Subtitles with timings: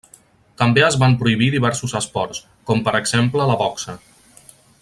[0.61, 4.01] També es van prohibir diversos esports, com per exemple la boxa.